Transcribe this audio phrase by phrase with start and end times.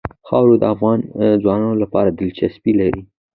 [0.27, 0.99] خاوره د افغان
[1.41, 3.01] ځوانانو لپاره دلچسپي لري.